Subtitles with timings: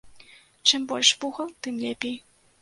[0.67, 2.17] Чым больш вугал, тым лепей.